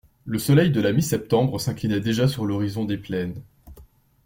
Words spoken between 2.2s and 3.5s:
sur l'horizon des plaines.